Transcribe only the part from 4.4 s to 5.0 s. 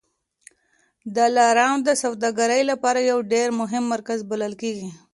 کېږي.